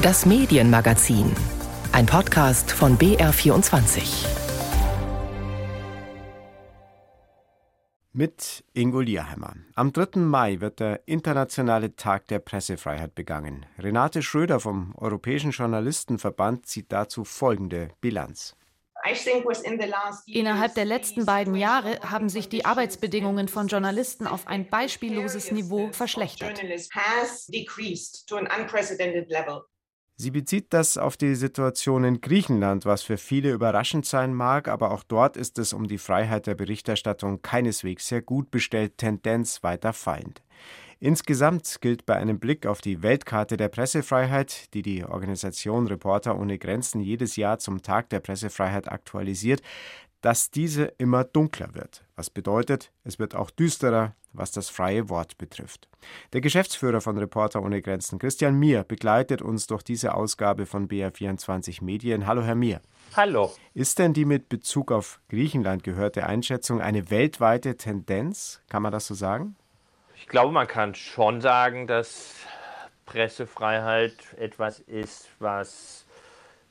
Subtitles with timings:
[0.00, 1.34] Das Medienmagazin.
[1.90, 4.28] Ein Podcast von BR24.
[8.12, 9.54] Mit Ingo Lierheimer.
[9.74, 10.20] Am 3.
[10.20, 13.66] Mai wird der Internationale Tag der Pressefreiheit begangen.
[13.76, 18.54] Renate Schröder vom Europäischen Journalistenverband zieht dazu folgende Bilanz.
[20.26, 25.90] Innerhalb der letzten beiden Jahre haben sich die Arbeitsbedingungen von Journalisten auf ein beispielloses Niveau
[25.90, 26.62] verschlechtert.
[30.20, 34.90] Sie bezieht das auf die Situation in Griechenland, was für viele überraschend sein mag, aber
[34.90, 39.92] auch dort ist es um die Freiheit der Berichterstattung keineswegs sehr gut bestellt, Tendenz weiter
[39.92, 40.42] fallend.
[40.98, 46.58] Insgesamt gilt bei einem Blick auf die Weltkarte der Pressefreiheit, die die Organisation Reporter ohne
[46.58, 49.62] Grenzen jedes Jahr zum Tag der Pressefreiheit aktualisiert,
[50.20, 52.04] dass diese immer dunkler wird.
[52.16, 55.88] Was bedeutet, es wird auch düsterer, was das freie Wort betrifft.
[56.32, 61.84] Der Geschäftsführer von Reporter ohne Grenzen, Christian Mier, begleitet uns durch diese Ausgabe von BR24
[61.84, 62.26] Medien.
[62.26, 62.80] Hallo, Herr Mier.
[63.16, 63.52] Hallo.
[63.74, 68.62] Ist denn die mit Bezug auf Griechenland gehörte Einschätzung eine weltweite Tendenz?
[68.68, 69.56] Kann man das so sagen?
[70.16, 72.34] Ich glaube, man kann schon sagen, dass
[73.06, 76.04] Pressefreiheit etwas ist, was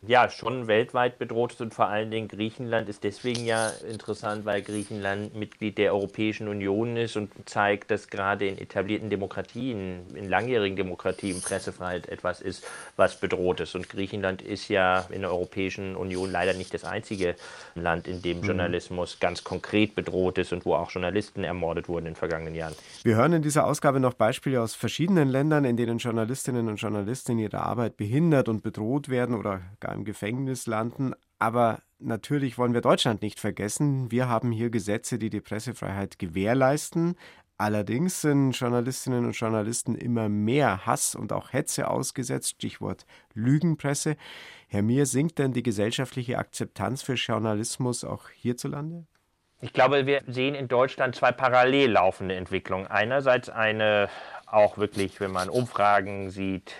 [0.07, 4.61] ja schon weltweit bedroht ist und vor allen Dingen Griechenland ist deswegen ja interessant, weil
[4.61, 10.77] Griechenland Mitglied der Europäischen Union ist und zeigt, dass gerade in etablierten Demokratien, in langjährigen
[10.77, 13.75] Demokratien Pressefreiheit etwas ist, was bedroht ist.
[13.75, 17.35] Und Griechenland ist ja in der Europäischen Union leider nicht das einzige
[17.75, 18.43] Land, in dem mhm.
[18.45, 22.75] Journalismus ganz konkret bedroht ist und wo auch Journalisten ermordet wurden in den vergangenen Jahren.
[23.03, 27.33] Wir hören in dieser Ausgabe noch Beispiele aus verschiedenen Ländern, in denen Journalistinnen und Journalisten
[27.33, 31.13] in ihrer Arbeit behindert und bedroht werden oder gar im Gefängnis landen.
[31.39, 34.11] Aber natürlich wollen wir Deutschland nicht vergessen.
[34.11, 37.15] Wir haben hier Gesetze, die die Pressefreiheit gewährleisten.
[37.59, 44.15] Allerdings sind Journalistinnen und Journalisten immer mehr Hass und auch Hetze ausgesetzt, Stichwort Lügenpresse.
[44.67, 49.07] Herr Mir, sinkt denn die gesellschaftliche Akzeptanz für Journalismus auch hierzulande?
[49.59, 52.85] Ich glaube, wir sehen in Deutschland zwei parallel laufende Entwicklungen.
[52.85, 54.07] Einerseits eine
[54.47, 56.73] auch wirklich, wenn man Umfragen sieht,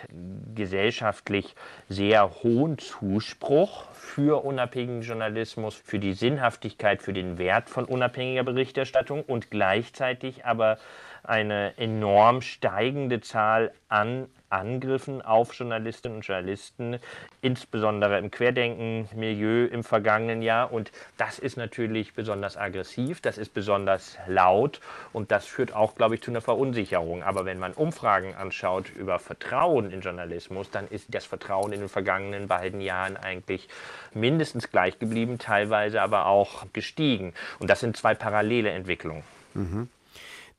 [0.55, 1.53] gesellschaftlich
[1.89, 9.21] sehr hohen Zuspruch für unabhängigen Journalismus, für die Sinnhaftigkeit, für den Wert von unabhängiger Berichterstattung
[9.23, 10.77] und gleichzeitig aber
[11.23, 16.99] eine enorm steigende Zahl an Angriffen auf Journalistinnen und Journalisten,
[17.41, 20.71] insbesondere im Querdenken-Milieu im vergangenen Jahr.
[20.71, 24.79] Und das ist natürlich besonders aggressiv, das ist besonders laut
[25.13, 27.23] und das führt auch, glaube ich, zu einer Verunsicherung.
[27.23, 31.89] Aber wenn man Umfragen anschaut über Vertrauen in Journalismus, dann ist das Vertrauen in den
[31.89, 33.67] vergangenen beiden Jahren eigentlich
[34.13, 37.33] mindestens gleich geblieben, teilweise aber auch gestiegen.
[37.59, 39.23] Und das sind zwei parallele Entwicklungen.
[39.53, 39.89] Mhm.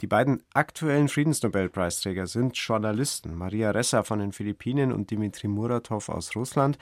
[0.00, 6.36] Die beiden aktuellen Friedensnobelpreisträger sind Journalisten, Maria Ressa von den Philippinen und Dmitri Muratov aus
[6.36, 6.78] Russland.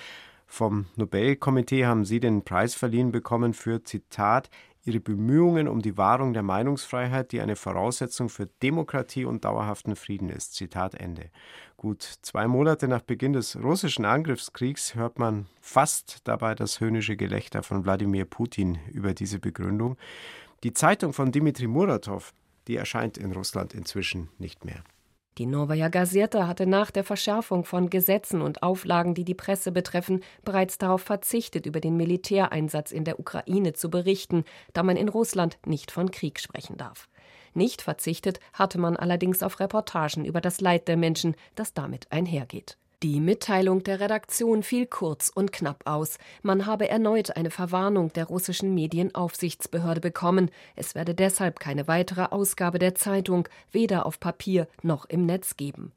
[0.46, 4.50] Vom Nobelkomitee haben sie den Preis verliehen bekommen für, Zitat,
[4.84, 10.28] ihre Bemühungen um die Wahrung der Meinungsfreiheit, die eine Voraussetzung für Demokratie und dauerhaften Frieden
[10.28, 10.54] ist.
[10.54, 11.30] Zitat Ende.
[11.78, 17.62] Gut zwei Monate nach Beginn des russischen Angriffskriegs hört man fast dabei das höhnische Gelächter
[17.62, 19.96] von Wladimir Putin über diese Begründung.
[20.62, 22.34] Die Zeitung von Dmitri Muratov
[22.68, 24.82] die erscheint in Russland inzwischen nicht mehr.
[25.38, 30.22] Die Novaya Gazeta hatte nach der Verschärfung von Gesetzen und Auflagen, die die Presse betreffen,
[30.44, 35.58] bereits darauf verzichtet, über den Militäreinsatz in der Ukraine zu berichten, da man in Russland
[35.66, 37.08] nicht von Krieg sprechen darf.
[37.52, 42.78] Nicht verzichtet hatte man allerdings auf Reportagen über das Leid der Menschen, das damit einhergeht.
[43.06, 46.18] Die Mitteilung der Redaktion fiel kurz und knapp aus.
[46.42, 50.50] Man habe erneut eine Verwarnung der russischen Medienaufsichtsbehörde bekommen.
[50.74, 55.92] Es werde deshalb keine weitere Ausgabe der Zeitung weder auf Papier noch im Netz geben.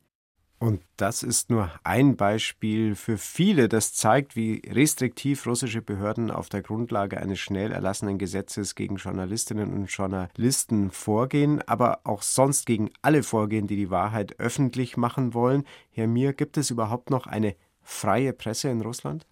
[0.60, 6.50] Und das ist nur ein Beispiel für viele, das zeigt, wie restriktiv russische Behörden auf
[6.50, 12.90] der Grundlage eines schnell erlassenen Gesetzes gegen Journalistinnen und Journalisten vorgehen, aber auch sonst gegen
[13.02, 15.64] alle vorgehen, die die Wahrheit öffentlich machen wollen.
[15.92, 19.26] Herr Mir, gibt es überhaupt noch eine freie Presse in Russland?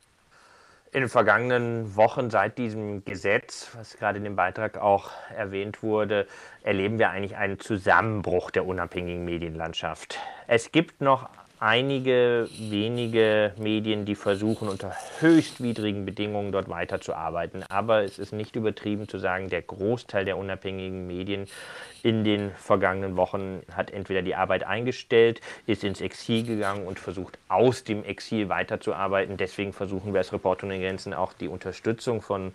[0.93, 6.27] In den vergangenen Wochen seit diesem Gesetz, was gerade in dem Beitrag auch erwähnt wurde,
[6.63, 10.17] erleben wir eigentlich einen Zusammenbruch der unabhängigen Medienlandschaft.
[10.47, 17.63] Es gibt noch einige wenige Medien, die versuchen, unter höchst widrigen Bedingungen dort weiterzuarbeiten.
[17.69, 21.47] Aber es ist nicht übertrieben zu sagen, der Großteil der unabhängigen Medien
[22.03, 27.37] in den vergangenen Wochen, hat entweder die Arbeit eingestellt, ist ins Exil gegangen und versucht
[27.47, 29.35] aus dem Exil weiterzuarbeiten.
[29.37, 32.53] Deswegen versuchen wir als Reporter ohne Grenzen auch die Unterstützung von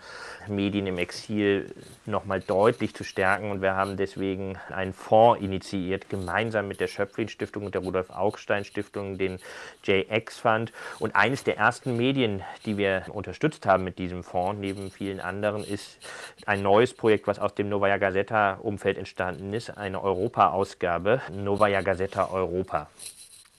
[0.49, 1.75] Medien im Exil
[2.07, 3.51] nochmal deutlich zu stärken.
[3.51, 8.11] Und wir haben deswegen einen Fonds initiiert, gemeinsam mit der Schöpflin Stiftung und der Rudolf
[8.11, 9.39] Augstein Stiftung, den
[9.85, 10.73] JX Fund.
[10.99, 15.65] Und eines der ersten Medien, die wir unterstützt haben mit diesem Fonds, neben vielen anderen,
[15.65, 15.99] ist
[16.47, 22.89] ein neues Projekt, was aus dem Novaya Gazeta-Umfeld entstanden ist, eine Europa-Ausgabe, Novaya Gazeta Europa.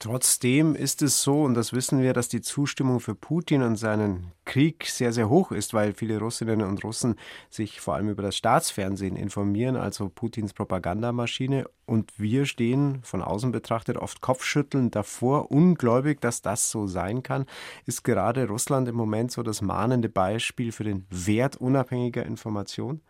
[0.00, 4.32] Trotzdem ist es so, und das wissen wir, dass die Zustimmung für Putin und seinen
[4.44, 7.14] Krieg sehr, sehr hoch ist, weil viele Russinnen und Russen
[7.48, 11.66] sich vor allem über das Staatsfernsehen informieren, also Putins Propagandamaschine.
[11.86, 17.46] Und wir stehen von außen betrachtet oft kopfschüttelnd davor, ungläubig, dass das so sein kann.
[17.86, 23.00] Ist gerade Russland im Moment so das mahnende Beispiel für den Wert unabhängiger Information?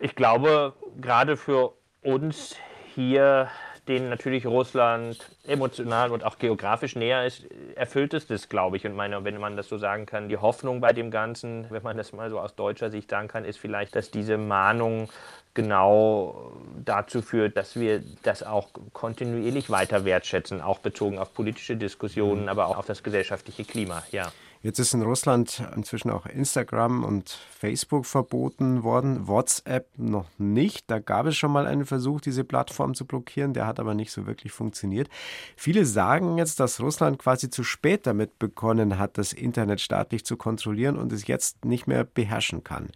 [0.00, 2.56] Ich glaube, gerade für uns
[2.94, 3.48] hier
[3.88, 7.44] denen natürlich Russland emotional und auch geografisch näher ist,
[7.74, 8.86] erfüllt es das, glaube ich.
[8.86, 11.96] Und meine, wenn man das so sagen kann, die Hoffnung bei dem Ganzen, wenn man
[11.96, 15.08] das mal so aus deutscher Sicht sagen kann, ist vielleicht, dass diese Mahnung
[15.54, 16.52] genau
[16.84, 22.48] dazu führt, dass wir das auch kontinuierlich weiter wertschätzen, auch bezogen auf politische Diskussionen, mhm.
[22.48, 24.02] aber auch auf das gesellschaftliche Klima.
[24.12, 24.32] Ja.
[24.62, 30.90] Jetzt ist in Russland inzwischen auch Instagram und Facebook verboten worden, WhatsApp noch nicht.
[30.90, 34.12] Da gab es schon mal einen Versuch, diese Plattform zu blockieren, der hat aber nicht
[34.12, 35.08] so wirklich funktioniert.
[35.56, 40.36] Viele sagen jetzt, dass Russland quasi zu spät damit begonnen hat, das Internet staatlich zu
[40.36, 42.90] kontrollieren und es jetzt nicht mehr beherrschen kann.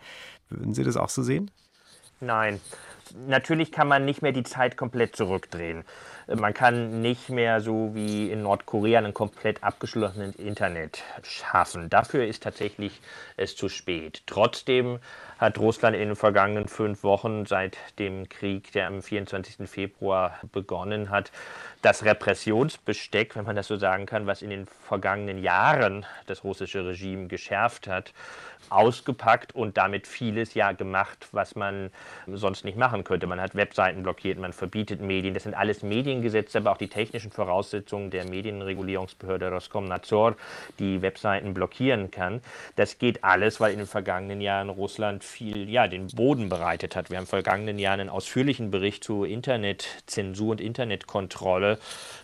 [0.50, 1.50] Würden Sie das auch so sehen?
[2.20, 2.60] Nein.
[3.26, 5.84] Natürlich kann man nicht mehr die Zeit komplett zurückdrehen.
[6.26, 11.90] Man kann nicht mehr so wie in Nordkorea ein komplett abgeschlossenes Internet schaffen.
[11.90, 13.00] Dafür ist tatsächlich
[13.36, 14.22] es zu spät.
[14.26, 15.00] Trotzdem
[15.38, 19.68] hat Russland in den vergangenen fünf Wochen seit dem Krieg, der am 24.
[19.68, 21.30] Februar begonnen hat,
[21.82, 26.86] das Repressionsbesteck, wenn man das so sagen kann, was in den vergangenen Jahren das russische
[26.86, 28.14] Regime geschärft hat,
[28.70, 31.90] ausgepackt und damit vieles ja gemacht, was man
[32.26, 33.26] sonst nicht machen könnte.
[33.26, 35.34] Man hat Webseiten blockiert, man verbietet Medien.
[35.34, 40.36] Das sind alles Mediengesetze, aber auch die technischen Voraussetzungen der Medienregulierungsbehörde Roskomnadzor,
[40.78, 42.42] die Webseiten blockieren kann.
[42.76, 47.10] Das geht alles, weil in den vergangenen Jahren Russland viel, ja, den Boden bereitet hat.
[47.10, 51.78] Wir haben den vergangenen Jahren einen ausführlichen Bericht zu Internetzensur und Internetkontrolle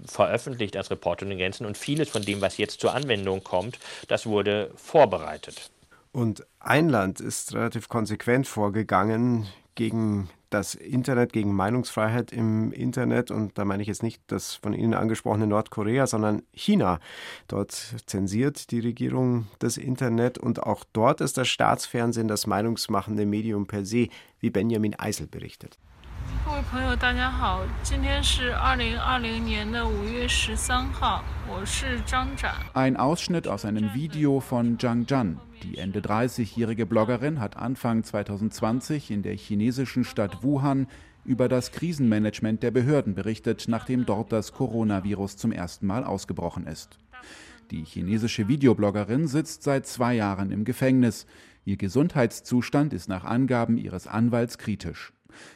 [0.06, 3.78] veröffentlicht als Reporter in Grenzen und vieles von dem, was jetzt zur Anwendung kommt,
[4.08, 5.70] das wurde vorbereitet.
[6.12, 13.31] Und ein Land ist relativ konsequent vorgegangen gegen das Internet, gegen Meinungsfreiheit im Internet.
[13.31, 16.99] Und da meine ich jetzt nicht das von Ihnen angesprochene Nordkorea, sondern China.
[17.47, 17.71] Dort
[18.05, 23.85] zensiert die Regierung das Internet und auch dort ist das Staatsfernsehen das meinungsmachende Medium per
[23.85, 24.07] se,
[24.39, 25.77] wie Benjamin Eisel berichtet.
[26.43, 27.61] 各位朋友，大家好！
[27.83, 32.55] 今天是二零二零年的五月十三号，我是张展。
[32.73, 35.37] Ein Ausschnitt aus einem Video von Zhang Zhan.
[35.62, 40.86] die Ende 30-jährige Bloggerin hat Anfang 2020 in der chinesischen Stadt Wuhan
[41.24, 46.98] über das Krisenmanagement der Behörden berichtet, nachdem dort das Coronavirus zum ersten Mal ausgebrochen ist.
[47.70, 51.26] Die chinesische Videobloggerin sitzt seit zwei Jahren im Gefängnis.
[51.64, 55.12] Ihr Gesundheitszustand ist nach Angaben ihres Anwalts kritisch.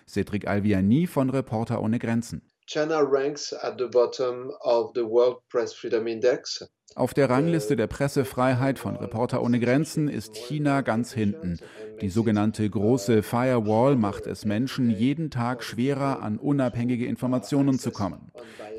[0.07, 2.43] Cedric Alviani von Reporter ohne Grenzen.
[2.67, 6.65] China ranks at the bottom of the World Press Freedom Index.
[6.97, 11.59] Auf der Rangliste der Pressefreiheit von Reporter ohne Grenzen ist China ganz hinten.
[12.01, 18.31] Die sogenannte große Firewall macht es Menschen jeden Tag schwerer, an unabhängige Informationen zu kommen.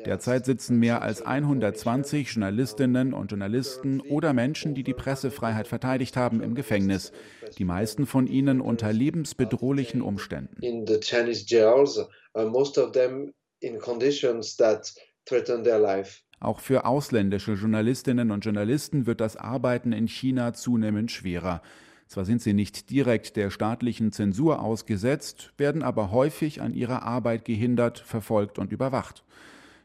[0.06, 6.40] Derzeit sitzen mehr als 120 Journalistinnen und Journalisten oder Menschen, die die Pressefreiheit verteidigt haben,
[6.40, 7.12] im Gefängnis.
[7.58, 10.62] Die meisten von ihnen unter lebensbedrohlichen Umständen.
[10.62, 11.98] In the Chinese jails,
[12.34, 14.94] uh, most of them in conditions that
[15.24, 16.22] threaten their life.
[16.40, 21.62] Auch für ausländische Journalistinnen und Journalisten wird das Arbeiten in China zunehmend schwerer.
[22.08, 27.44] Zwar sind sie nicht direkt der staatlichen Zensur ausgesetzt, werden aber häufig an ihrer Arbeit
[27.44, 29.24] gehindert, verfolgt und überwacht.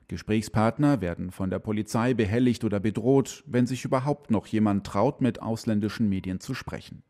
[0.07, 5.41] Gesprächspartner werden von der Polizei behelligt oder bedroht, wenn sich überhaupt noch jemand traut, mit
[5.41, 7.01] ausländischen Medien zu sprechen.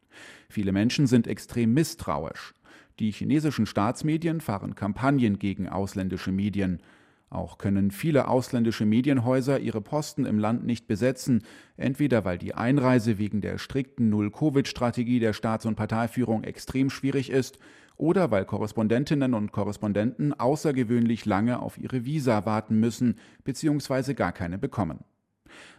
[0.49, 2.53] Viele Menschen sind extrem misstrauisch.
[2.99, 6.81] Die chinesischen Staatsmedien fahren Kampagnen gegen ausländische Medien.
[7.29, 11.43] Auch können viele ausländische Medienhäuser ihre Posten im Land nicht besetzen,
[11.77, 17.57] entweder weil die Einreise wegen der strikten Null-Covid-Strategie der Staats- und Parteiführung extrem schwierig ist
[17.95, 24.13] oder weil Korrespondentinnen und Korrespondenten außergewöhnlich lange auf ihre Visa warten müssen bzw.
[24.13, 24.99] gar keine bekommen.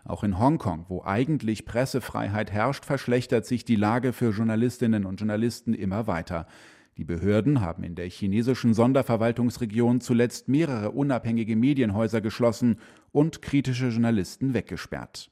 [0.04, 5.74] Auch in Hongkong, wo eigentlich Pressefreiheit herrscht, verschlechtert sich die Lage für Journalistinnen und Journalisten
[5.74, 6.46] immer weiter.
[6.98, 12.78] Die Behörden haben in der chinesischen Sonderverwaltungsregion zuletzt mehrere unabhängige Medienhäuser geschlossen
[13.12, 15.30] und kritische Journalisten weggesperrt.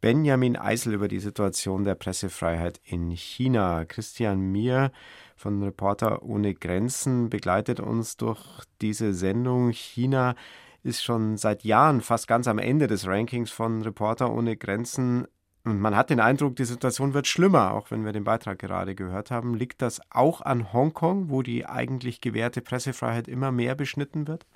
[0.00, 3.84] Benjamin Eisel über die Situation der Pressefreiheit in China.
[3.84, 4.92] Christian Mier
[5.36, 9.72] von Reporter ohne Grenzen begleitet uns durch diese Sendung.
[9.72, 10.36] China
[10.82, 15.26] ist schon seit Jahren fast ganz am Ende des Rankings von Reporter ohne Grenzen.
[15.64, 18.94] Und man hat den Eindruck, die Situation wird schlimmer, auch wenn wir den Beitrag gerade
[18.94, 19.54] gehört haben.
[19.54, 24.46] Liegt das auch an Hongkong, wo die eigentlich gewährte Pressefreiheit immer mehr beschnitten wird?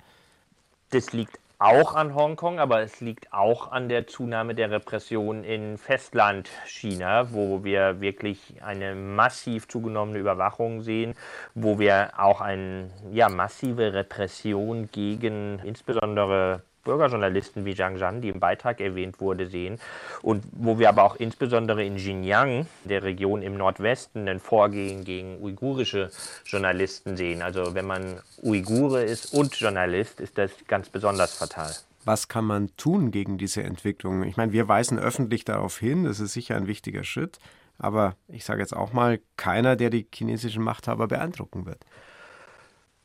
[0.89, 5.77] Das liegt auch an Hongkong, aber es liegt auch an der Zunahme der Repression in
[5.77, 11.13] Festland-China, wo wir wirklich eine massiv zugenommene Überwachung sehen,
[11.53, 18.39] wo wir auch eine ja, massive Repression gegen insbesondere Bürgerjournalisten wie Zhang Zhan, die im
[18.39, 19.77] Beitrag erwähnt wurde, sehen.
[20.21, 25.41] Und wo wir aber auch insbesondere in Xinjiang, der Region im Nordwesten, ein Vorgehen gegen
[25.41, 26.09] uigurische
[26.45, 27.41] Journalisten sehen.
[27.41, 31.75] Also wenn man Uigure ist und Journalist, ist das ganz besonders fatal.
[32.05, 34.23] Was kann man tun gegen diese Entwicklung?
[34.23, 37.39] Ich meine, wir weisen öffentlich darauf hin, das ist sicher ein wichtiger Schritt.
[37.77, 41.83] Aber ich sage jetzt auch mal, keiner, der die chinesischen Machthaber beeindrucken wird.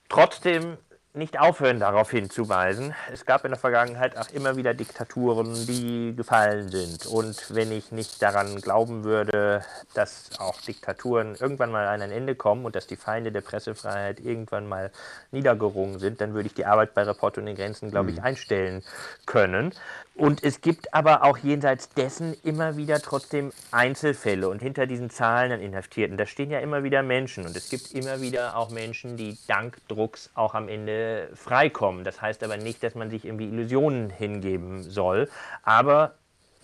[0.08, 0.76] Trotzdem
[1.12, 2.94] nicht aufhören, darauf hinzuweisen.
[3.12, 7.06] Es gab in der Vergangenheit auch immer wieder Diktaturen, die gefallen sind.
[7.06, 9.64] Und wenn ich nicht daran glauben würde,
[9.94, 14.20] dass auch Diktaturen irgendwann mal an ein Ende kommen und dass die Feinde der Pressefreiheit
[14.20, 14.92] irgendwann mal
[15.32, 18.24] niedergerungen sind, dann würde ich die Arbeit bei Report ohne Grenzen, glaube ich, mhm.
[18.24, 18.84] einstellen
[19.26, 19.74] können.
[20.14, 24.48] Und es gibt aber auch jenseits dessen immer wieder trotzdem Einzelfälle.
[24.48, 27.46] Und hinter diesen Zahlen an Inhaftierten, da stehen ja immer wieder Menschen.
[27.46, 30.99] Und es gibt immer wieder auch Menschen, die dank Drucks auch am Ende
[31.34, 32.04] freikommen.
[32.04, 35.28] Das heißt aber nicht, dass man sich irgendwie Illusionen hingeben soll.
[35.62, 36.14] Aber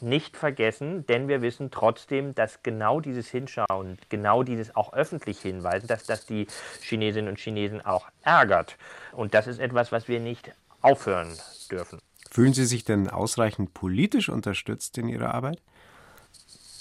[0.00, 5.86] nicht vergessen, denn wir wissen trotzdem, dass genau dieses Hinschauen, genau dieses auch öffentlich hinweisen,
[5.86, 6.46] dass das die
[6.82, 8.76] Chinesinnen und Chinesen auch ärgert.
[9.12, 10.52] Und das ist etwas, was wir nicht
[10.82, 11.32] aufhören
[11.70, 11.98] dürfen.
[12.30, 15.62] Fühlen Sie sich denn ausreichend politisch unterstützt in Ihrer Arbeit?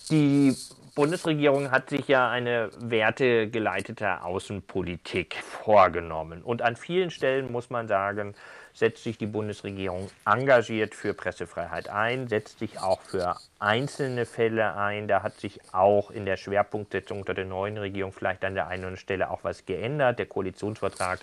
[0.09, 0.55] Die
[0.95, 6.41] Bundesregierung hat sich ja eine wertegeleitete Außenpolitik vorgenommen.
[6.41, 8.33] Und an vielen Stellen muss man sagen,
[8.75, 15.07] setzt sich die Bundesregierung engagiert für Pressefreiheit ein, setzt sich auch für einzelne Fälle ein.
[15.07, 18.83] Da hat sich auch in der Schwerpunktsetzung unter der neuen Regierung vielleicht an der einen
[18.83, 20.19] oder anderen Stelle auch was geändert.
[20.19, 21.19] Der Koalitionsvertrag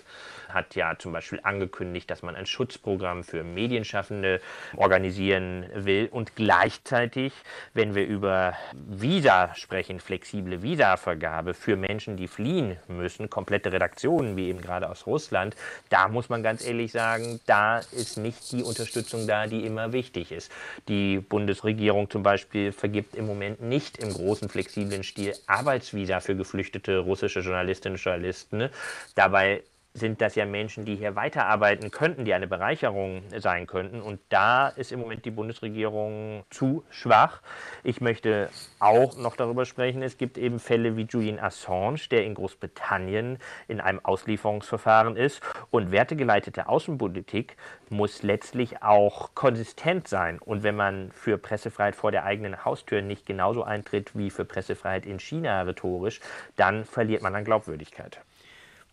[0.49, 4.41] hat ja zum Beispiel angekündigt, dass man ein Schutzprogramm für Medienschaffende
[4.75, 6.09] organisieren will.
[6.11, 7.33] Und gleichzeitig,
[7.73, 14.49] wenn wir über Visa sprechen, flexible Visavergabe für Menschen, die fliehen müssen, komplette Redaktionen, wie
[14.49, 15.55] eben gerade aus Russland,
[15.89, 20.31] da muss man ganz ehrlich sagen, da ist nicht die Unterstützung da, die immer wichtig
[20.31, 20.51] ist.
[20.87, 26.99] Die Bundesregierung zum Beispiel vergibt im Moment nicht im großen flexiblen Stil Arbeitsvisa für geflüchtete
[26.99, 28.69] russische Journalistinnen und Journalisten.
[29.15, 29.63] Dabei
[29.95, 34.01] sind das ja Menschen, die hier weiterarbeiten könnten, die eine Bereicherung sein könnten.
[34.01, 37.41] Und da ist im Moment die Bundesregierung zu schwach.
[37.83, 42.33] Ich möchte auch noch darüber sprechen, es gibt eben Fälle wie Julian Assange, der in
[42.33, 45.41] Großbritannien in einem Auslieferungsverfahren ist.
[45.69, 47.55] Und wertegeleitete Außenpolitik
[47.89, 50.39] muss letztlich auch konsistent sein.
[50.39, 55.05] Und wenn man für Pressefreiheit vor der eigenen Haustür nicht genauso eintritt wie für Pressefreiheit
[55.05, 56.19] in China rhetorisch,
[56.55, 58.19] dann verliert man an Glaubwürdigkeit.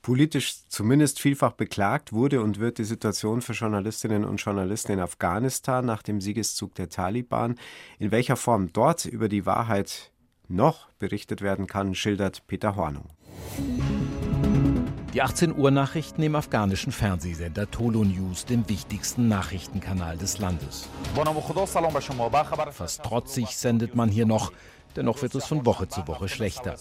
[0.03, 5.85] Politisch zumindest vielfach beklagt wurde und wird die Situation für Journalistinnen und Journalisten in Afghanistan
[5.85, 7.57] nach dem Siegeszug der Taliban.
[7.99, 10.11] In welcher Form dort über die Wahrheit
[10.49, 13.11] noch berichtet werden kann, schildert Peter Hornung.
[15.13, 20.89] Die 18 Uhr Nachrichten im afghanischen Fernsehsender Tolo News, dem wichtigsten Nachrichtenkanal des Landes.
[22.71, 24.53] Fast trotzig sendet man hier noch
[24.97, 26.77] Dennoch wird es von Woche zu Woche schlechter.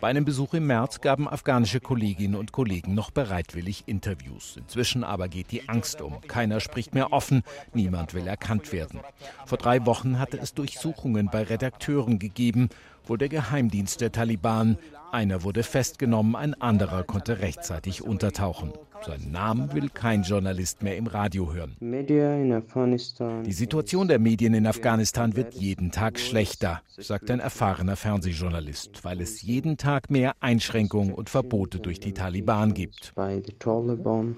[0.00, 4.56] Bei einem Besuch im März gaben afghanische Kolleginnen und Kollegen noch bereitwillig Interviews.
[4.56, 6.20] Inzwischen aber geht die Angst um.
[6.22, 9.00] Keiner spricht mehr offen, niemand will erkannt werden.
[9.46, 12.68] Vor drei Wochen hatte es Durchsuchungen bei Redakteuren gegeben,
[13.06, 14.78] wohl der Geheimdienst der Taliban.
[15.12, 18.72] Einer wurde festgenommen, ein anderer konnte rechtzeitig untertauchen.
[19.06, 21.76] Seinen Namen will kein Journalist mehr im Radio hören.
[21.80, 29.20] Die Situation der Medien in Afghanistan wird jeden Tag schlechter, sagt ein erfahrener Fernsehjournalist, weil
[29.20, 33.12] es jeden Tag mehr Einschränkungen und Verbote durch die Taliban gibt.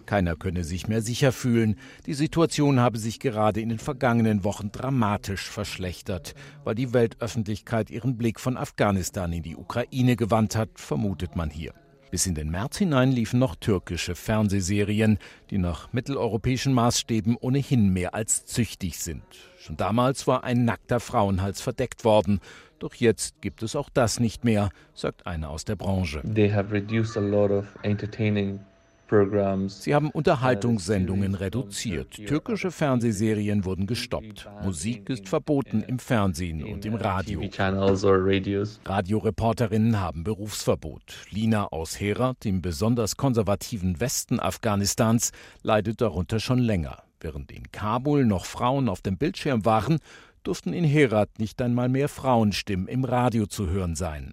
[0.07, 1.77] Keiner könne sich mehr sicher fühlen.
[2.07, 8.17] Die Situation habe sich gerade in den vergangenen Wochen dramatisch verschlechtert, weil die Weltöffentlichkeit ihren
[8.17, 11.73] Blick von Afghanistan in die Ukraine gewandt hat, vermutet man hier.
[12.11, 15.19] Bis in den März hinein liefen noch türkische Fernsehserien,
[15.51, 19.25] die nach mitteleuropäischen Maßstäben ohnehin mehr als züchtig sind.
[19.59, 22.41] Schon damals war ein nackter Frauenhals verdeckt worden.
[22.79, 26.23] Doch jetzt gibt es auch das nicht mehr, sagt einer aus der Branche.
[26.23, 28.61] They have reduced a lot of entertaining
[29.09, 32.15] Sie haben Unterhaltungssendungen reduziert.
[32.15, 34.49] Türkische Fernsehserien wurden gestoppt.
[34.63, 37.43] Musik ist verboten im Fernsehen und im Radio.
[38.85, 41.27] Radioreporterinnen haben Berufsverbot.
[41.31, 45.33] Lina aus Herat, dem besonders konservativen Westen Afghanistans,
[45.63, 47.03] leidet darunter schon länger.
[47.21, 49.99] Während in Kabul noch Frauen auf dem Bildschirm waren,
[50.43, 54.33] durften in Herat nicht einmal mehr Frauenstimmen im Radio zu hören sein.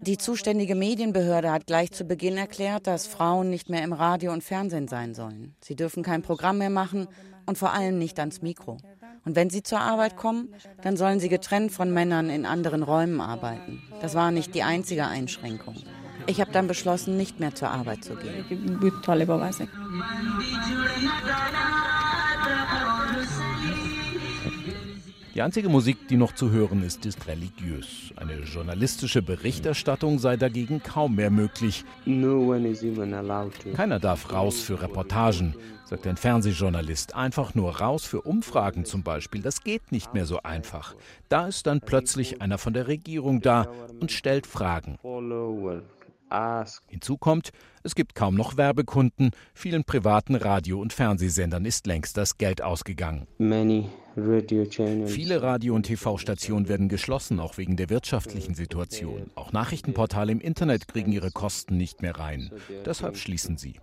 [0.00, 4.44] Die zuständige Medienbehörde hat gleich zu Beginn erklärt, dass Frauen nicht mehr im Radio und
[4.44, 5.54] Fernsehen sein sollen.
[5.60, 7.08] Sie dürfen kein Programm mehr machen
[7.46, 8.78] und vor allem nicht ans Mikro.
[9.24, 13.20] Und wenn sie zur Arbeit kommen, dann sollen sie getrennt von Männern in anderen Räumen
[13.20, 13.82] arbeiten.
[14.02, 15.76] Das war nicht die einzige Einschränkung.
[16.26, 18.44] Ich habe dann beschlossen, nicht mehr zur Arbeit zu gehen.
[25.34, 28.12] Die einzige Musik, die noch zu hören ist, ist religiös.
[28.14, 31.84] Eine journalistische Berichterstattung sei dagegen kaum mehr möglich.
[33.74, 37.16] Keiner darf raus für Reportagen, sagt ein Fernsehjournalist.
[37.16, 39.42] Einfach nur raus für Umfragen zum Beispiel.
[39.42, 40.94] Das geht nicht mehr so einfach.
[41.28, 43.66] Da ist dann plötzlich einer von der Regierung da
[44.00, 44.98] und stellt Fragen.
[46.88, 47.50] Hinzu kommt,
[47.82, 49.30] es gibt kaum noch Werbekunden.
[49.54, 53.26] Vielen privaten Radio- und Fernsehsendern ist längst das Geld ausgegangen.
[55.06, 59.30] Viele Radio- und TV-Stationen werden geschlossen, auch wegen der wirtschaftlichen Situation.
[59.34, 62.50] Auch Nachrichtenportale im Internet kriegen ihre Kosten nicht mehr rein.
[62.84, 63.80] Deshalb schließen sie.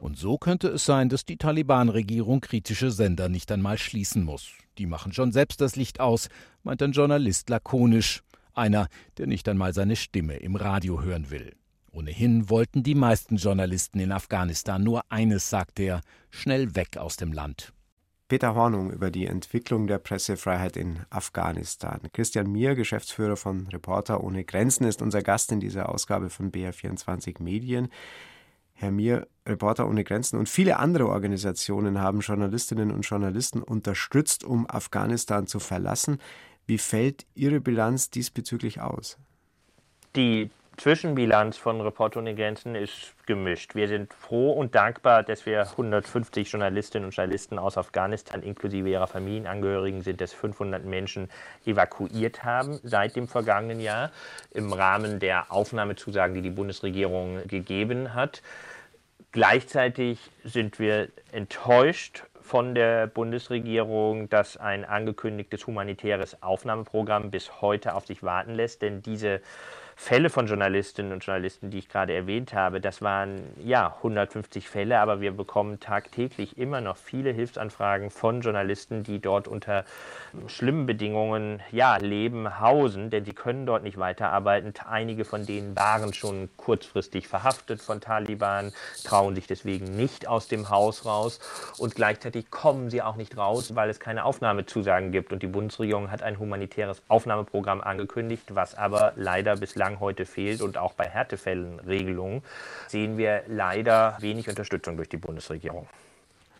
[0.00, 4.52] Und so könnte es sein, dass die Taliban-Regierung kritische Sender nicht einmal schließen muss.
[4.78, 6.28] Die machen schon selbst das Licht aus,
[6.62, 8.22] meint ein Journalist lakonisch.
[8.58, 11.54] Einer, der nicht einmal seine Stimme im Radio hören will.
[11.90, 16.00] Ohnehin wollten die meisten Journalisten in Afghanistan nur eines, sagte er,
[16.30, 17.72] schnell weg aus dem Land.
[18.28, 22.00] Peter Hornung über die Entwicklung der Pressefreiheit in Afghanistan.
[22.12, 27.42] Christian Mier, Geschäftsführer von Reporter ohne Grenzen, ist unser Gast in dieser Ausgabe von BR24
[27.42, 27.88] Medien.
[28.74, 34.68] Herr Mier, Reporter ohne Grenzen und viele andere Organisationen haben Journalistinnen und Journalisten unterstützt, um
[34.68, 36.18] Afghanistan zu verlassen.
[36.68, 39.16] Wie fällt Ihre Bilanz diesbezüglich aus?
[40.14, 43.74] Die Zwischenbilanz von Reporter ohne Grenzen ist gemischt.
[43.74, 49.06] Wir sind froh und dankbar, dass wir 150 Journalistinnen und Journalisten aus Afghanistan inklusive ihrer
[49.06, 51.30] Familienangehörigen sind es 500 Menschen
[51.64, 54.12] evakuiert haben seit dem vergangenen Jahr
[54.50, 58.42] im Rahmen der Aufnahmezusagen, die die Bundesregierung gegeben hat.
[59.32, 68.06] Gleichzeitig sind wir enttäuscht von der Bundesregierung, dass ein angekündigtes humanitäres Aufnahmeprogramm bis heute auf
[68.06, 69.42] sich warten lässt, denn diese
[70.00, 75.00] Fälle von Journalistinnen und Journalisten, die ich gerade erwähnt habe, das waren ja 150 Fälle,
[75.00, 79.84] aber wir bekommen tagtäglich immer noch viele Hilfsanfragen von Journalisten, die dort unter
[80.46, 84.72] schlimmen Bedingungen ja, leben, hausen, denn sie können dort nicht weiterarbeiten.
[84.88, 90.70] Einige von denen waren schon kurzfristig verhaftet von Taliban, trauen sich deswegen nicht aus dem
[90.70, 91.40] Haus raus
[91.76, 95.32] und gleichzeitig kommen sie auch nicht raus, weil es keine Aufnahmezusagen gibt.
[95.32, 100.60] Und die Bundesregierung hat ein humanitäres Aufnahmeprogramm angekündigt, was aber leider bislang bislang heute fehlt
[100.60, 102.42] und auch bei Härtefällen Regelungen,
[102.88, 105.88] sehen wir leider wenig Unterstützung durch die Bundesregierung.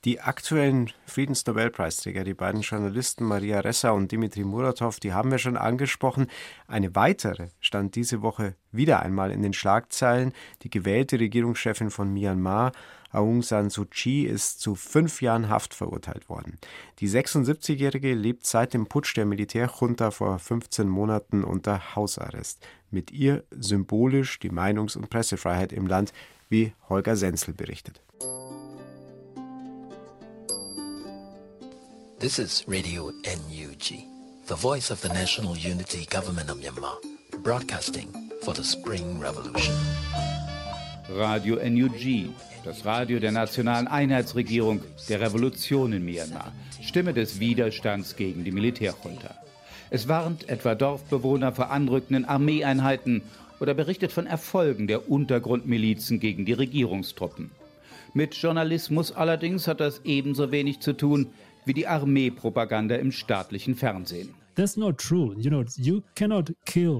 [0.05, 5.57] Die aktuellen Friedensnobelpreisträger, die beiden Journalisten Maria Ressa und Dimitri Muratov, die haben wir schon
[5.57, 6.29] angesprochen.
[6.69, 10.33] Eine weitere stand diese Woche wieder einmal in den Schlagzeilen.
[10.63, 12.71] Die gewählte Regierungschefin von Myanmar,
[13.11, 16.59] Aung San Suu Kyi ist zu fünf Jahren Haft verurteilt worden.
[17.01, 22.61] Die 76-Jährige lebt seit dem Putsch der Militärjunta vor 15 Monaten unter Hausarrest.
[22.91, 26.13] Mit ihr symbolisch die Meinungs- und Pressefreiheit im Land,
[26.49, 28.01] wie Holger Senzel berichtet.
[32.19, 34.05] This is Radio NUG,
[34.49, 36.97] the voice of the National Unity Government of Myanmar,
[37.45, 38.09] broadcasting
[38.43, 39.75] for the Spring Revolution.
[41.11, 42.29] Radio NUG,
[42.65, 49.35] das Radio der nationalen Einheitsregierung der Revolution in Myanmar, Stimme des Widerstands gegen die Militärjunta.
[49.89, 53.23] Es warnt etwa Dorfbewohner vor anrückenden Armeeeinheiten
[53.59, 57.53] oder berichtet von Erfolgen der Untergrundmilizen gegen die Regierungstruppen.
[58.13, 61.29] Mit Journalismus allerdings hat das ebenso wenig zu tun
[61.65, 64.35] wie die Armeepropaganda im staatlichen Fernsehen.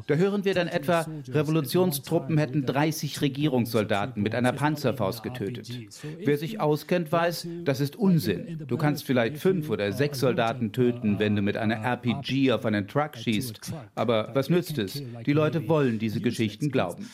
[0.07, 5.69] Da hören wir dann etwa, Revolutionstruppen hätten 30 Regierungssoldaten mit einer Panzerfaust getötet.
[6.25, 8.65] Wer sich auskennt, weiß, das ist Unsinn.
[8.69, 12.87] Du kannst vielleicht fünf oder sechs Soldaten töten, wenn du mit einer RPG auf einen
[12.87, 13.73] Truck schießt.
[13.97, 15.03] Aber was nützt es?
[15.27, 17.11] Die Leute wollen diese Geschichten glauben.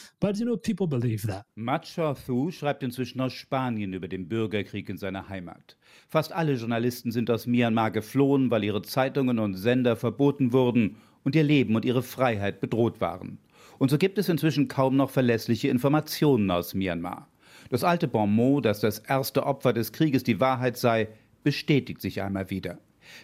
[1.54, 5.78] Macha Thu schreibt inzwischen aus Spanien über den Bürgerkrieg in seiner Heimat.
[6.08, 11.34] Fast alle Journalisten sind aus Myanmar geflohen, weil ihre Zeitungen und Sender verboten wurden und
[11.34, 13.38] ihr Leben und ihre Freiheit bedroht waren.
[13.78, 17.28] Und so gibt es inzwischen kaum noch verlässliche Informationen aus Myanmar.
[17.70, 21.08] Das alte Bonmot, dass das erste Opfer des Krieges die Wahrheit sei,
[21.42, 22.78] bestätigt sich einmal wieder.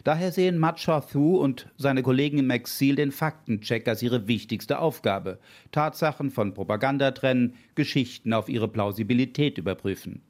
[0.05, 5.39] Daher sehen Matcha Thu und seine Kollegen im Exil den Faktencheck als ihre wichtigste Aufgabe.
[5.73, 10.23] Tatsachen von Propaganda trennen, Geschichten auf ihre Plausibilität überprüfen.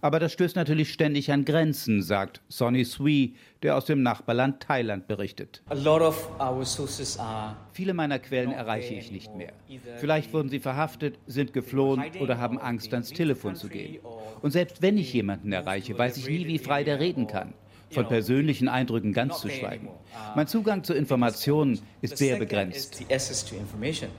[0.00, 5.06] Aber das stößt natürlich ständig an Grenzen, sagt Sonny Sui, der aus dem Nachbarland Thailand
[5.06, 5.62] berichtet.
[7.72, 9.52] Viele meiner Quellen erreiche ich nicht mehr.
[9.98, 13.98] Vielleicht wurden sie verhaftet, sind geflohen oder haben Angst, ans Telefon zu gehen.
[14.42, 17.54] Und selbst wenn ich jemanden erreiche, weiß ich nie, wie frei der reden kann
[17.90, 19.88] von persönlichen Eindrücken ganz zu schweigen.
[20.34, 23.04] Mein Zugang zu Informationen ist sehr begrenzt.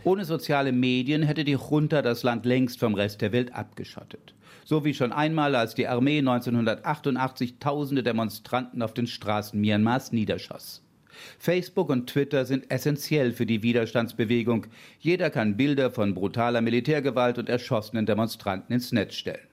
[0.04, 4.34] Ohne soziale Medien hätte die Junta das Land längst vom Rest der Welt abgeschottet.
[4.70, 10.84] So wie schon einmal, als die Armee 1988 tausende Demonstranten auf den Straßen Myanmars niederschoss.
[11.40, 14.68] Facebook und Twitter sind essentiell für die Widerstandsbewegung.
[15.00, 19.48] Jeder kann Bilder von brutaler Militärgewalt und erschossenen Demonstranten ins Netz stellen.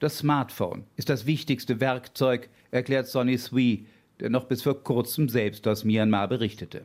[0.00, 3.86] Das Smartphone ist das wichtigste Werkzeug, erklärt Sonny Sui,
[4.20, 6.82] der noch bis vor kurzem selbst aus Myanmar berichtete.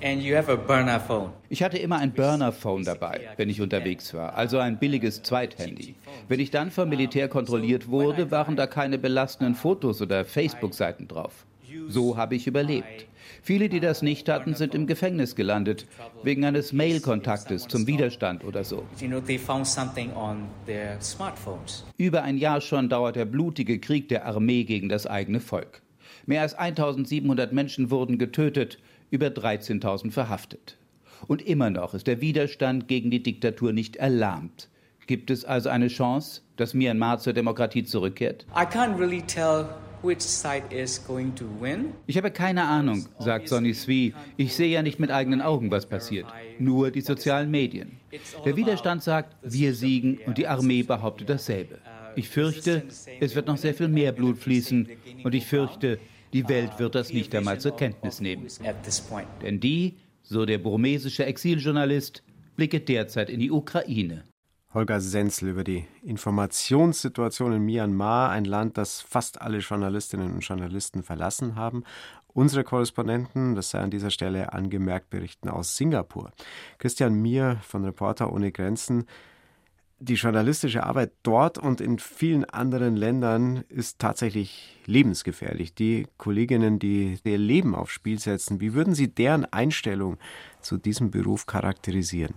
[0.00, 5.94] A, ich hatte immer ein Burner-Phone dabei, wenn ich unterwegs war, also ein billiges Zweithandy.
[6.28, 11.46] Wenn ich dann vom Militär kontrolliert wurde, waren da keine belastenden Fotos oder Facebook-Seiten drauf.
[11.88, 13.06] So habe ich überlebt.
[13.44, 15.86] Viele, die das nicht hatten, sind im Gefängnis gelandet,
[16.22, 18.84] wegen eines Mail-Kontaktes zum Widerstand oder so.
[21.96, 25.82] Über ein Jahr schon dauert der blutige Krieg der Armee gegen das eigene Volk.
[26.24, 28.78] Mehr als 1700 Menschen wurden getötet,
[29.10, 30.78] über 13.000 verhaftet.
[31.26, 34.68] Und immer noch ist der Widerstand gegen die Diktatur nicht erlahmt.
[35.08, 38.46] Gibt es also eine Chance, dass Myanmar zur Demokratie zurückkehrt?
[38.54, 39.66] I can't really tell
[42.06, 44.14] ich habe keine Ahnung, sagt Sonny Swi.
[44.36, 46.26] Ich sehe ja nicht mit eigenen Augen, was passiert.
[46.58, 48.00] Nur die sozialen Medien.
[48.44, 51.78] Der Widerstand sagt, wir siegen und die Armee behauptet dasselbe.
[52.16, 52.84] Ich fürchte,
[53.20, 54.88] es wird noch sehr viel mehr Blut fließen
[55.24, 55.98] und ich fürchte,
[56.32, 58.46] die Welt wird das nicht einmal zur Kenntnis nehmen.
[59.42, 62.22] Denn die, so der burmesische Exiljournalist,
[62.56, 64.24] blicke derzeit in die Ukraine.
[64.74, 71.02] Holger Senzel über die Informationssituation in Myanmar, ein Land, das fast alle Journalistinnen und Journalisten
[71.02, 71.84] verlassen haben.
[72.28, 76.32] Unsere Korrespondenten, das sei an dieser Stelle angemerkt, berichten aus Singapur.
[76.78, 79.04] Christian Mier von Reporter ohne Grenzen.
[80.00, 85.74] Die journalistische Arbeit dort und in vielen anderen Ländern ist tatsächlich lebensgefährlich.
[85.74, 90.16] Die Kolleginnen, die ihr Leben aufs Spiel setzen, wie würden Sie deren Einstellung
[90.62, 92.34] zu diesem Beruf charakterisieren?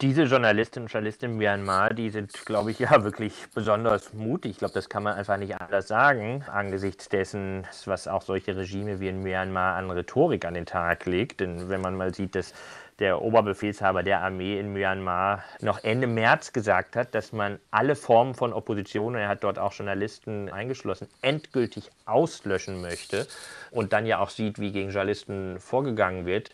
[0.00, 4.52] Diese Journalistinnen und Journalisten in Myanmar, die sind, glaube ich, ja wirklich besonders mutig.
[4.52, 9.00] Ich glaube, das kann man einfach nicht anders sagen, angesichts dessen, was auch solche Regime
[9.00, 11.40] wie in Myanmar an Rhetorik an den Tag legt.
[11.40, 12.54] Denn wenn man mal sieht, dass
[12.98, 18.34] der Oberbefehlshaber der Armee in Myanmar noch Ende März gesagt hat, dass man alle Formen
[18.34, 23.26] von Opposition, und er hat dort auch Journalisten eingeschlossen, endgültig auslöschen möchte
[23.70, 26.50] und dann ja auch sieht, wie gegen Journalisten vorgegangen wird,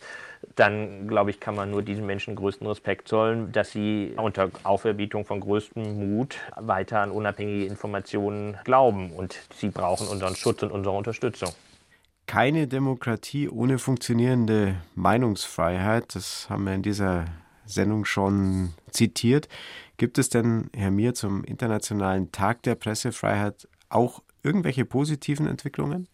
[0.54, 5.24] dann glaube ich, kann man nur diesen Menschen größten Respekt zollen, dass sie unter Auferbietung
[5.24, 9.12] von größtem Mut weiter an unabhängige Informationen glauben.
[9.12, 11.50] Und sie brauchen unseren Schutz und unsere Unterstützung.
[12.26, 17.26] Keine Demokratie ohne funktionierende Meinungsfreiheit, das haben wir in dieser
[17.64, 19.48] Sendung schon zitiert.
[19.96, 26.08] Gibt es denn, Herr Mir, zum Internationalen Tag der Pressefreiheit auch irgendwelche positiven Entwicklungen?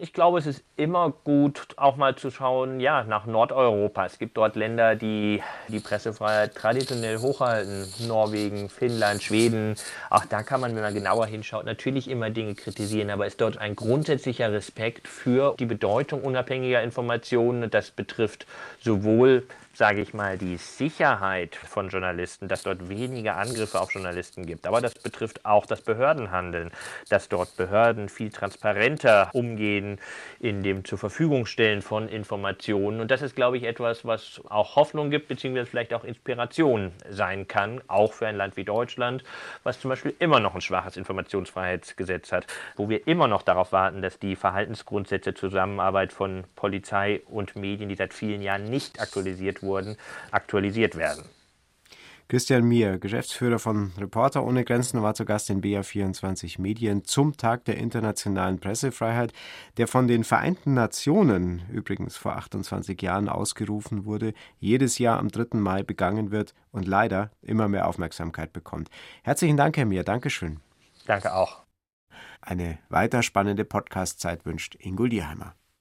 [0.00, 4.06] Ich glaube, es ist immer gut, auch mal zu schauen, ja, nach Nordeuropa.
[4.06, 7.86] Es gibt dort Länder, die die Pressefreiheit traditionell hochhalten.
[8.06, 9.74] Norwegen, Finnland, Schweden.
[10.08, 13.10] Auch da kann man, wenn man genauer hinschaut, natürlich immer Dinge kritisieren.
[13.10, 17.68] Aber ist dort ein grundsätzlicher Respekt für die Bedeutung unabhängiger Informationen.
[17.68, 18.46] Das betrifft
[18.80, 24.66] sowohl sage ich mal, die Sicherheit von Journalisten, dass dort weniger Angriffe auf Journalisten gibt.
[24.66, 26.72] Aber das betrifft auch das Behördenhandeln,
[27.08, 30.00] dass dort Behörden viel transparenter umgehen
[30.40, 33.00] in dem zur Verfügung stellen von Informationen.
[33.00, 37.46] Und das ist, glaube ich, etwas, was auch Hoffnung gibt, beziehungsweise vielleicht auch Inspiration sein
[37.46, 39.22] kann, auch für ein Land wie Deutschland,
[39.62, 44.02] was zum Beispiel immer noch ein schwaches Informationsfreiheitsgesetz hat, wo wir immer noch darauf warten,
[44.02, 49.96] dass die Verhaltensgrundsätze Zusammenarbeit von Polizei und Medien, die seit vielen Jahren nicht aktualisiert wurden,
[50.32, 51.24] aktualisiert werden.
[52.30, 57.64] Christian Mier, Geschäftsführer von Reporter ohne Grenzen, war zu Gast in BA24 Medien zum Tag
[57.64, 59.32] der internationalen Pressefreiheit,
[59.78, 65.56] der von den Vereinten Nationen übrigens vor 28 Jahren ausgerufen wurde, jedes Jahr am 3.
[65.58, 68.90] Mai begangen wird und leider immer mehr Aufmerksamkeit bekommt.
[69.22, 70.04] Herzlichen Dank, Herr Mier.
[70.04, 70.60] Dankeschön.
[71.06, 71.62] Danke auch.
[72.42, 75.54] Eine weiter spannende Podcast-Zeit wünscht Ingo Dierheimer.